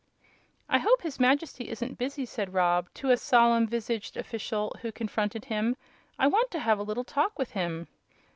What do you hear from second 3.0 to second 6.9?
a solemn visaged official who confronted him. "I want to have a